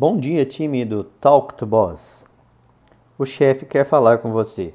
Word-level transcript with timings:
Bom 0.00 0.16
dia, 0.16 0.46
time 0.46 0.84
do 0.84 1.02
Talk 1.02 1.54
to 1.54 1.66
Boss. 1.66 2.24
O 3.18 3.26
chefe 3.26 3.66
quer 3.66 3.84
falar 3.84 4.18
com 4.18 4.30
você. 4.30 4.72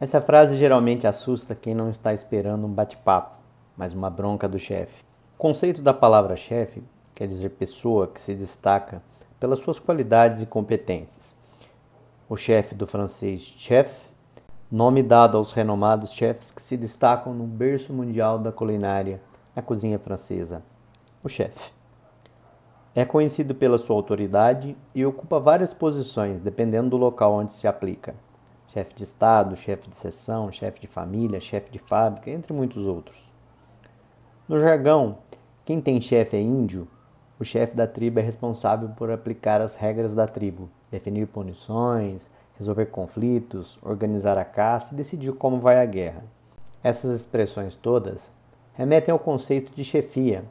Essa 0.00 0.22
frase 0.22 0.56
geralmente 0.56 1.06
assusta 1.06 1.54
quem 1.54 1.74
não 1.74 1.90
está 1.90 2.14
esperando 2.14 2.66
um 2.66 2.72
bate-papo, 2.72 3.36
mas 3.76 3.92
uma 3.92 4.08
bronca 4.08 4.48
do 4.48 4.58
chefe. 4.58 5.04
O 5.34 5.38
conceito 5.38 5.82
da 5.82 5.92
palavra 5.92 6.34
chefe 6.34 6.82
quer 7.14 7.28
dizer 7.28 7.50
pessoa 7.50 8.06
que 8.06 8.22
se 8.22 8.34
destaca 8.34 9.02
pelas 9.38 9.58
suas 9.58 9.78
qualidades 9.78 10.40
e 10.40 10.46
competências. 10.46 11.36
O 12.30 12.38
chefe 12.38 12.74
do 12.74 12.86
francês 12.86 13.42
chef, 13.42 14.00
nome 14.70 15.02
dado 15.02 15.36
aos 15.36 15.52
renomados 15.52 16.14
chefes 16.14 16.50
que 16.50 16.62
se 16.62 16.74
destacam 16.74 17.34
no 17.34 17.44
berço 17.44 17.92
mundial 17.92 18.38
da 18.38 18.50
culinária, 18.50 19.20
a 19.54 19.60
cozinha 19.60 19.98
francesa. 19.98 20.62
O 21.22 21.28
chefe. 21.28 21.81
É 22.94 23.04
conhecido 23.04 23.54
pela 23.54 23.78
sua 23.78 23.96
autoridade 23.96 24.76
e 24.94 25.04
ocupa 25.04 25.40
várias 25.40 25.72
posições, 25.72 26.40
dependendo 26.40 26.90
do 26.90 26.96
local 26.96 27.32
onde 27.32 27.52
se 27.52 27.66
aplica 27.66 28.14
chefe 28.72 28.94
de 28.94 29.04
Estado, 29.04 29.54
chefe 29.54 29.88
de 29.88 29.96
seção, 29.96 30.50
chefe 30.50 30.80
de 30.80 30.86
família, 30.86 31.38
chefe 31.40 31.70
de 31.70 31.78
fábrica, 31.78 32.30
entre 32.30 32.54
muitos 32.54 32.86
outros. 32.86 33.30
No 34.48 34.58
jargão, 34.58 35.18
quem 35.64 35.80
tem 35.80 36.00
chefe 36.00 36.36
é 36.36 36.40
índio, 36.40 36.88
o 37.38 37.44
chefe 37.44 37.76
da 37.76 37.86
tribo 37.86 38.18
é 38.18 38.22
responsável 38.22 38.88
por 38.90 39.10
aplicar 39.10 39.60
as 39.60 39.76
regras 39.76 40.14
da 40.14 40.26
tribo, 40.26 40.70
definir 40.90 41.26
punições, 41.26 42.30
resolver 42.58 42.86
conflitos, 42.86 43.78
organizar 43.82 44.38
a 44.38 44.44
caça 44.44 44.94
e 44.94 44.96
decidir 44.96 45.32
como 45.32 45.60
vai 45.60 45.82
a 45.82 45.84
guerra. 45.84 46.24
Essas 46.82 47.20
expressões 47.20 47.74
todas 47.74 48.30
remetem 48.74 49.12
ao 49.12 49.18
conceito 49.18 49.72
de 49.74 49.84
chefia, 49.84 50.44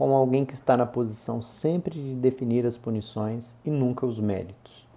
como 0.00 0.14
alguém 0.14 0.46
que 0.46 0.54
está 0.54 0.78
na 0.78 0.86
posição 0.86 1.42
sempre 1.42 2.00
de 2.00 2.14
definir 2.14 2.64
as 2.64 2.78
punições 2.78 3.54
e 3.62 3.70
nunca 3.70 4.06
os 4.06 4.18
méritos. 4.18 4.88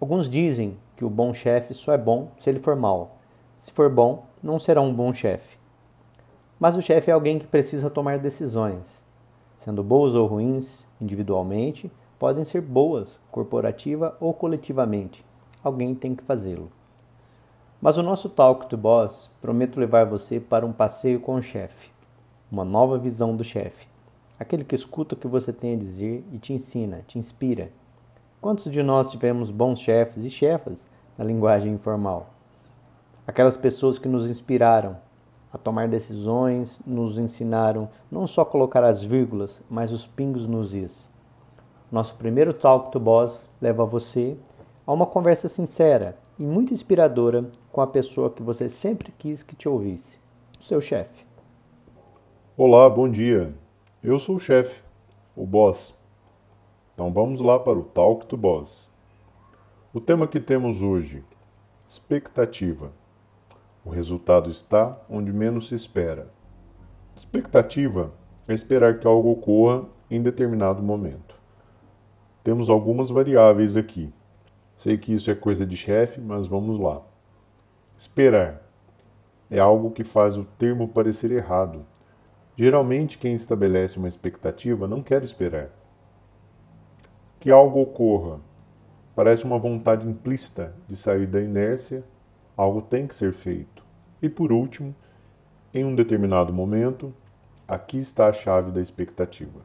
Alguns 0.00 0.30
dizem 0.30 0.76
que 0.94 1.04
o 1.04 1.10
bom 1.10 1.34
chefe 1.34 1.74
só 1.74 1.92
é 1.92 1.98
bom 1.98 2.28
se 2.38 2.48
ele 2.48 2.60
for 2.60 2.76
mau. 2.76 3.16
Se 3.58 3.72
for 3.72 3.90
bom, 3.90 4.26
não 4.40 4.56
será 4.56 4.80
um 4.80 4.94
bom 4.94 5.12
chefe. 5.12 5.58
Mas 6.56 6.76
o 6.76 6.80
chefe 6.80 7.10
é 7.10 7.14
alguém 7.14 7.40
que 7.40 7.48
precisa 7.48 7.90
tomar 7.90 8.20
decisões. 8.20 9.02
Sendo 9.56 9.82
boas 9.82 10.14
ou 10.14 10.28
ruins, 10.28 10.86
individualmente, 11.00 11.90
podem 12.16 12.44
ser 12.44 12.60
boas, 12.60 13.18
corporativa 13.32 14.16
ou 14.20 14.32
coletivamente. 14.32 15.26
Alguém 15.64 15.96
tem 15.96 16.14
que 16.14 16.22
fazê-lo. 16.22 16.70
Mas 17.82 17.98
o 17.98 18.04
nosso 18.04 18.28
Talk 18.28 18.68
to 18.68 18.76
Boss 18.76 19.28
prometo 19.42 19.80
levar 19.80 20.06
você 20.06 20.38
para 20.38 20.64
um 20.64 20.72
passeio 20.72 21.18
com 21.18 21.34
o 21.34 21.42
chefe, 21.42 21.90
uma 22.52 22.64
nova 22.64 22.96
visão 22.98 23.34
do 23.34 23.42
chefe, 23.42 23.88
aquele 24.38 24.64
que 24.64 24.74
escuta 24.74 25.14
o 25.14 25.18
que 25.18 25.26
você 25.26 25.52
tem 25.52 25.74
a 25.74 25.78
dizer 25.78 26.24
e 26.32 26.38
te 26.38 26.52
ensina, 26.52 27.02
te 27.06 27.18
inspira, 27.18 27.70
Quantos 28.40 28.70
de 28.70 28.84
nós 28.84 29.10
tivemos 29.10 29.50
bons 29.50 29.80
chefes 29.80 30.24
e 30.24 30.30
chefas 30.30 30.88
na 31.16 31.24
linguagem 31.24 31.72
informal? 31.72 32.30
Aquelas 33.26 33.56
pessoas 33.56 33.98
que 33.98 34.06
nos 34.06 34.30
inspiraram 34.30 34.96
a 35.52 35.58
tomar 35.58 35.88
decisões, 35.88 36.80
nos 36.86 37.18
ensinaram 37.18 37.88
não 38.08 38.28
só 38.28 38.44
colocar 38.44 38.84
as 38.84 39.02
vírgulas, 39.02 39.60
mas 39.68 39.90
os 39.90 40.06
pingos 40.06 40.46
nos 40.46 40.72
is. 40.72 41.10
Nosso 41.90 42.14
primeiro 42.14 42.54
Talk 42.54 42.92
to 42.92 43.00
Boss 43.00 43.40
leva 43.60 43.84
você 43.84 44.36
a 44.86 44.92
uma 44.92 45.06
conversa 45.06 45.48
sincera 45.48 46.16
e 46.38 46.44
muito 46.44 46.72
inspiradora 46.72 47.50
com 47.72 47.80
a 47.80 47.88
pessoa 47.88 48.30
que 48.30 48.42
você 48.42 48.68
sempre 48.68 49.12
quis 49.18 49.42
que 49.42 49.56
te 49.56 49.68
ouvisse, 49.68 50.16
o 50.60 50.62
seu 50.62 50.80
chefe. 50.80 51.26
Olá, 52.56 52.88
bom 52.88 53.08
dia. 53.08 53.52
Eu 54.00 54.20
sou 54.20 54.36
o 54.36 54.40
chefe, 54.40 54.80
o 55.34 55.44
boss. 55.44 55.98
Então 56.94 57.12
vamos 57.12 57.40
lá 57.40 57.58
para 57.58 57.76
o 57.76 57.82
Talk 57.82 58.26
to 58.26 58.36
Boss. 58.36 58.88
O 59.92 60.00
tema 60.00 60.28
que 60.28 60.38
temos 60.38 60.80
hoje: 60.80 61.24
expectativa. 61.84 62.92
O 63.84 63.90
resultado 63.90 64.52
está 64.52 64.96
onde 65.10 65.32
menos 65.32 65.66
se 65.66 65.74
espera. 65.74 66.30
Expectativa 67.16 68.12
é 68.46 68.54
esperar 68.54 69.00
que 69.00 69.06
algo 69.06 69.32
ocorra 69.32 69.84
em 70.08 70.22
determinado 70.22 70.80
momento. 70.80 71.34
Temos 72.44 72.70
algumas 72.70 73.10
variáveis 73.10 73.76
aqui. 73.76 74.14
Sei 74.76 74.96
que 74.96 75.12
isso 75.12 75.28
é 75.28 75.34
coisa 75.34 75.66
de 75.66 75.76
chefe, 75.76 76.20
mas 76.20 76.46
vamos 76.46 76.78
lá. 76.78 77.02
Esperar 77.98 78.62
é 79.50 79.58
algo 79.58 79.90
que 79.90 80.04
faz 80.04 80.38
o 80.38 80.44
termo 80.44 80.86
parecer 80.86 81.32
errado. 81.32 81.84
Geralmente, 82.60 83.18
quem 83.18 83.34
estabelece 83.34 83.98
uma 83.98 84.08
expectativa 84.08 84.88
não 84.88 85.00
quer 85.00 85.22
esperar 85.22 85.70
que 87.38 87.52
algo 87.52 87.80
ocorra. 87.80 88.40
Parece 89.14 89.44
uma 89.44 89.60
vontade 89.60 90.04
implícita 90.04 90.74
de 90.88 90.96
sair 90.96 91.28
da 91.28 91.40
inércia, 91.40 92.02
algo 92.56 92.82
tem 92.82 93.06
que 93.06 93.14
ser 93.14 93.32
feito. 93.32 93.84
E 94.20 94.28
por 94.28 94.50
último, 94.50 94.92
em 95.72 95.84
um 95.84 95.94
determinado 95.94 96.52
momento, 96.52 97.14
aqui 97.68 97.96
está 97.96 98.26
a 98.26 98.32
chave 98.32 98.72
da 98.72 98.80
expectativa. 98.80 99.60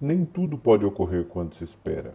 Nem 0.00 0.24
tudo 0.24 0.56
pode 0.56 0.84
ocorrer 0.84 1.24
quando 1.24 1.56
se 1.56 1.64
espera. 1.64 2.14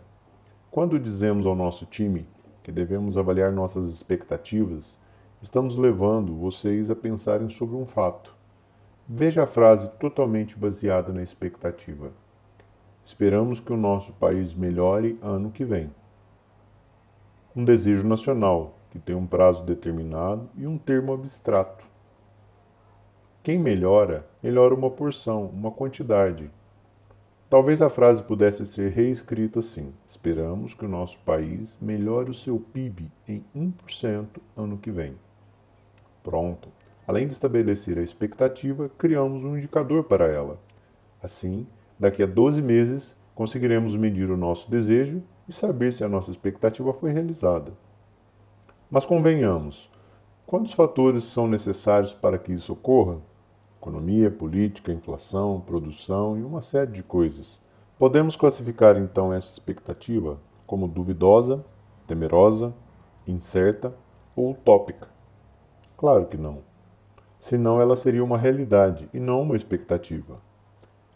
Quando 0.72 0.98
dizemos 0.98 1.46
ao 1.46 1.54
nosso 1.54 1.86
time 1.86 2.26
que 2.64 2.72
devemos 2.72 3.18
avaliar 3.18 3.52
nossas 3.52 3.90
expectativas, 3.90 4.98
estamos 5.42 5.76
levando 5.76 6.34
vocês 6.34 6.90
a 6.90 6.96
pensarem 6.96 7.50
sobre 7.50 7.76
um 7.76 7.86
fato. 7.86 8.37
Veja 9.10 9.44
a 9.44 9.48
frase 9.48 9.88
totalmente 9.92 10.60
baseada 10.60 11.14
na 11.14 11.24
expectativa. 11.24 12.12
Esperamos 13.06 13.62
que 13.62 13.72
o 13.72 13.78
nosso 13.78 14.12
país 14.12 14.54
melhore 14.54 15.18
ano 15.22 15.50
que 15.50 15.64
vem. 15.64 15.90
Um 17.56 17.64
desejo 17.64 18.06
nacional, 18.06 18.78
que 18.92 19.00
tem 19.00 19.16
um 19.16 19.26
prazo 19.26 19.64
determinado 19.64 20.50
e 20.58 20.68
um 20.68 20.78
termo 20.78 21.14
abstrato. 21.14 21.86
Quem 23.42 23.58
melhora, 23.58 24.28
melhora 24.44 24.76
uma 24.76 24.90
porção, 24.90 25.46
uma 25.46 25.72
quantidade. 25.72 26.52
Talvez 27.50 27.82
a 27.82 27.90
frase 27.90 28.22
pudesse 28.22 28.66
ser 28.66 28.92
reescrita 28.92 29.60
assim: 29.60 29.94
Esperamos 30.06 30.74
que 30.74 30.84
o 30.84 30.90
nosso 30.90 31.18
país 31.20 31.78
melhore 31.80 32.32
o 32.32 32.34
seu 32.34 32.60
PIB 32.60 33.10
em 33.26 33.42
1% 33.56 34.28
ano 34.58 34.78
que 34.78 34.92
vem. 34.92 35.16
Pronto. 36.22 36.68
Além 37.08 37.26
de 37.26 37.34
estabelecer 37.34 37.98
a 37.98 38.04
expectativa, 38.04 38.92
criamos 38.98 39.46
um 39.46 39.58
indicador 39.58 40.04
para 40.04 40.28
ela. 40.28 40.60
Assim, 41.24 41.66
Daqui 42.00 42.22
a 42.22 42.28
12 42.28 42.62
meses, 42.62 43.16
conseguiremos 43.34 43.96
medir 43.96 44.30
o 44.30 44.38
nosso 44.38 44.70
desejo 44.70 45.24
e 45.50 45.52
saber 45.52 45.92
se 45.92 46.04
a 46.04 46.08
nossa 46.08 46.30
expectativa 46.30 46.94
foi 46.94 47.12
realizada. 47.12 47.72
Mas 48.90 49.04
convenhamos, 49.04 49.90
quantos 50.46 50.74
fatores 50.74 51.24
são 51.24 51.48
necessários 51.48 52.14
para 52.14 52.38
que 52.38 52.54
isso 52.54 52.74
ocorra? 52.74 53.18
Economia, 53.82 54.30
política, 54.30 54.92
inflação, 54.92 55.60
produção 55.60 56.38
e 56.38 56.44
uma 56.44 56.62
série 56.62 56.92
de 56.92 57.02
coisas. 57.02 57.60
Podemos 57.98 58.36
classificar 58.36 58.96
então 58.96 59.34
essa 59.34 59.54
expectativa 59.54 60.40
como 60.68 60.88
duvidosa, 60.88 61.66
temerosa, 62.06 62.76
incerta 63.26 63.92
ou 64.36 64.52
utópica? 64.52 65.08
Claro 65.98 66.28
que 66.28 66.38
não. 66.38 66.67
Senão 67.48 67.80
ela 67.80 67.96
seria 67.96 68.22
uma 68.22 68.38
realidade 68.38 69.08
e 69.14 69.22
não 69.22 69.42
uma 69.42 69.56
expectativa. 69.56 70.42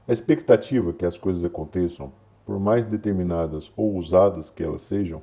A 0.08 0.14
expectativa 0.14 0.94
que 0.94 1.06
as 1.06 1.18
coisas 1.18 1.44
aconteçam, 1.44 2.14
por 2.46 2.58
mais 2.58 2.86
determinadas 2.86 3.69
ou 3.75 3.97
usadas 3.97 4.50
que 4.50 4.64
elas 4.64 4.81
sejam, 4.81 5.22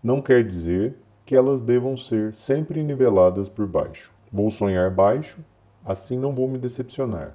não 0.00 0.22
quer 0.22 0.46
dizer 0.46 0.96
que 1.26 1.34
elas 1.34 1.60
devam 1.60 1.96
ser 1.96 2.32
sempre 2.34 2.84
niveladas 2.84 3.48
por 3.48 3.66
baixo. 3.66 4.14
Vou 4.30 4.48
sonhar 4.48 4.92
baixo, 4.92 5.44
assim 5.84 6.16
não 6.16 6.32
vou 6.32 6.46
me 6.46 6.56
decepcionar. 6.56 7.34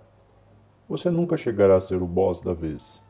Você 0.88 1.09
nunca 1.09 1.36
chegará 1.36 1.75
a 1.75 1.81
ser 1.81 2.01
o 2.01 2.07
boss 2.07 2.40
da 2.40 2.53
vez. 2.53 3.03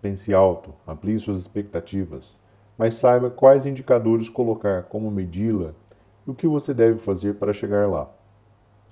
Pense 0.00 0.32
alto, 0.32 0.72
amplie 0.86 1.18
suas 1.18 1.40
expectativas, 1.40 2.38
mas 2.78 2.94
saiba 2.94 3.30
quais 3.30 3.66
indicadores 3.66 4.28
colocar, 4.28 4.84
como 4.84 5.10
medi-la 5.10 5.74
e 6.24 6.30
o 6.30 6.34
que 6.34 6.46
você 6.46 6.72
deve 6.72 7.00
fazer 7.00 7.34
para 7.34 7.52
chegar 7.52 7.88
lá. 7.90 8.08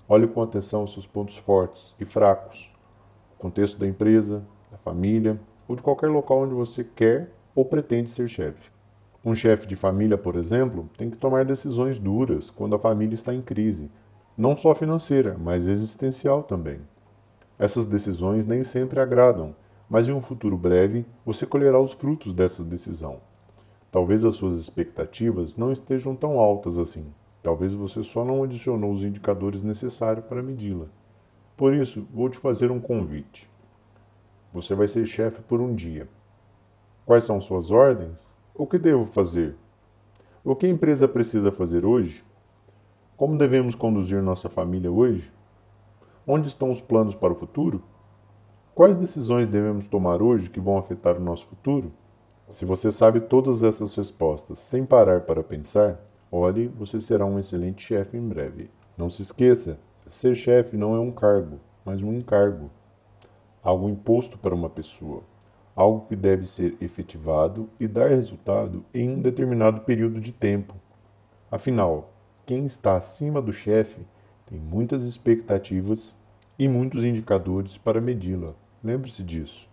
Olhe 0.08 0.26
com 0.26 0.43
atenção 0.43 0.84
os 0.84 0.93
seus 0.93 1.06
pontos 1.06 1.38
fortes 1.38 1.94
e 1.99 2.04
fracos 2.04 2.72
contexto 3.43 3.76
da 3.76 3.88
empresa, 3.88 4.44
da 4.70 4.78
família 4.78 5.40
ou 5.66 5.75
de 5.75 5.82
qualquer 5.82 6.08
local 6.08 6.43
onde 6.43 6.54
você 6.54 6.84
quer 6.84 7.32
ou 7.56 7.64
pretende 7.64 8.08
ser 8.08 8.28
chefe. 8.28 8.70
Um 9.25 9.34
chefe 9.34 9.66
de 9.66 9.75
família, 9.75 10.16
por 10.16 10.37
exemplo, 10.37 10.88
tem 10.96 11.10
que 11.10 11.16
tomar 11.16 11.44
decisões 11.44 11.99
duras 11.99 12.50
quando 12.50 12.76
a 12.76 12.78
família 12.78 13.14
está 13.14 13.34
em 13.34 13.43
crise, 13.43 13.90
não 14.37 14.56
só 14.56 14.75
financeira, 14.75 15.37
mas 15.38 15.66
existencial 15.66 16.44
também. 16.44 16.81
Essas 17.58 17.87
decisões 17.87 18.46
nem 18.46 18.62
sempre 18.62 19.00
agradam, 19.00 19.54
mas 19.90 20.06
em 20.06 20.12
um 20.12 20.22
futuro 20.22 20.56
breve 20.56 21.04
você 21.26 21.44
colherá 21.44 21.81
os 21.81 21.93
frutos 21.93 22.32
dessa 22.32 22.62
decisão. 22.62 23.20
Talvez 23.90 24.25
as 24.25 24.37
suas 24.37 24.56
expectativas 24.56 25.56
não 25.56 25.72
estejam 25.72 26.14
tão 26.14 26.38
altas 26.38 26.78
assim. 26.78 27.06
Talvez 27.43 27.75
você 27.75 28.05
só 28.05 28.25
não 28.25 28.43
adicionou 28.43 28.93
os 28.93 29.03
indicadores 29.03 29.62
necessários 29.62 30.25
para 30.27 30.43
medi-la. 30.43 30.87
Por 31.56 31.75
isso, 31.75 32.06
vou 32.12 32.29
te 32.29 32.39
fazer 32.39 32.71
um 32.71 32.81
convite. 32.81 33.50
Você 34.53 34.75
vai 34.75 34.87
ser 34.87 35.06
chefe 35.06 35.43
por 35.43 35.61
um 35.61 35.75
dia. 35.75 36.09
Quais 37.05 37.25
são 37.25 37.41
suas 37.41 37.71
ordens? 37.71 38.31
O 38.55 38.67
que 38.67 38.79
devo 38.79 39.05
fazer? 39.05 39.56
O 40.44 40.55
que 40.55 40.67
a 40.67 40.69
empresa 40.71 41.09
precisa 41.09 41.50
fazer 41.50 41.85
hoje? 41.85 42.25
Como 43.17 43.37
devemos 43.37 43.75
conduzir 43.75 44.23
nossa 44.23 44.49
família 44.49 44.91
hoje? 44.91 45.33
Onde 46.27 46.49
estão 46.49 46.71
os 46.71 46.81
planos 46.81 47.15
para 47.15 47.33
o 47.33 47.37
futuro? 47.37 47.83
Quais 48.75 48.97
decisões 48.97 49.49
devemos 49.49 49.88
tomar 49.88 50.23
hoje 50.23 50.49
que 50.49 50.61
vão 50.61 50.79
afetar 50.79 51.17
o 51.17 51.21
nosso 51.21 51.47
futuro? 51.47 51.93
Se 52.49 52.65
você 52.65 52.93
sabe 52.93 53.21
todas 53.21 53.62
essas 53.62 53.95
respostas 53.95 54.59
sem 54.59 54.85
parar 54.85 55.23
para 55.23 55.43
pensar, 55.43 56.00
olhe, 56.32 56.67
você 56.67 56.99
será 56.99 57.26
um 57.26 57.38
excelente 57.38 57.82
chefe 57.82 58.17
em 58.17 58.26
breve. 58.26 58.70
Não 58.96 59.11
se 59.11 59.20
esqueça, 59.20 59.79
ser 60.11 60.34
chefe 60.34 60.76
não 60.76 60.94
é 60.94 60.99
um 60.99 61.12
cargo, 61.12 61.61
mas 61.84 62.02
um 62.02 62.12
encargo. 62.12 62.70
Algo 63.62 63.88
imposto 63.88 64.38
para 64.38 64.55
uma 64.55 64.70
pessoa. 64.70 65.23
Algo 65.76 66.06
que 66.06 66.17
deve 66.17 66.46
ser 66.46 66.76
efetivado 66.81 67.69
e 67.79 67.87
dar 67.87 68.08
resultado 68.08 68.84
em 68.93 69.08
um 69.08 69.20
determinado 69.20 69.82
período 69.82 70.20
de 70.20 70.32
tempo. 70.32 70.75
Afinal, 71.50 72.12
quem 72.44 72.64
está 72.67 72.96
acima 72.96 73.40
do 73.40 73.52
chefe 73.52 74.06
tem 74.46 74.58
muitas 74.58 75.05
expectativas 75.05 76.17
e 76.58 76.69
muitos 76.69 77.02
indicadores 77.05 77.78
para 77.78 78.00
medi-la. 78.00 78.55
Lembre-se 78.82 79.23
disso. 79.23 79.69